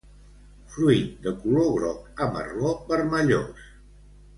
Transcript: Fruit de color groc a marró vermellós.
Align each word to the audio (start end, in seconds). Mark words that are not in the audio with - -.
Fruit 0.75 1.11
de 1.27 1.35
color 1.43 1.69
groc 1.77 2.25
a 2.27 2.31
marró 2.37 2.75
vermellós. 2.93 3.73